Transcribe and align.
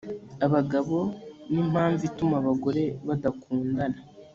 abagabo 0.45 0.97
nimpamvu 1.51 2.01
ituma 2.09 2.35
abagore 2.41 2.83
badakundana 3.07 3.99